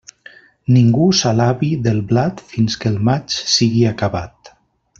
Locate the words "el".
2.93-2.99